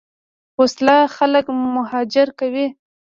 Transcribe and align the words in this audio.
وسله 0.61 0.97
خلک 1.17 1.45
مهاجر 1.75 2.27
کوي 2.39 2.67